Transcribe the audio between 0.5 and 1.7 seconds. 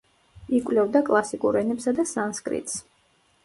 იკვლევდა კლასიკურ